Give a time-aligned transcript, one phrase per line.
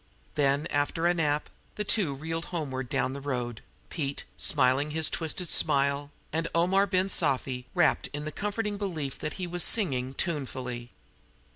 [0.33, 3.61] Then, after a nap, the two reeled homeward down the road,
[3.91, 9.33] Pete smiling his twisted smile, and Omar Ben Sufi wrapped in the comforting belief that
[9.33, 10.89] he was singing tunefully.